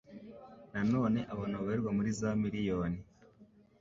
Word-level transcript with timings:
Nanone 0.71 1.19
abantu 1.33 1.55
babarirwa 1.59 1.89
muri 1.97 2.09
za 2.19 2.29
miriyoni 2.41 2.99